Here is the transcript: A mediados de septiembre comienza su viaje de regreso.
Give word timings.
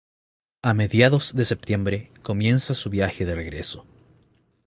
A 0.63 0.73
mediados 0.73 1.35
de 1.35 1.45
septiembre 1.45 2.11
comienza 2.23 2.73
su 2.73 2.89
viaje 2.89 3.23
de 3.23 3.35
regreso. 3.35 3.85